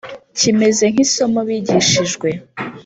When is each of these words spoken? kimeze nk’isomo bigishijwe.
kimeze 0.37 0.85
nk’isomo 0.91 1.39
bigishijwe. 1.47 2.29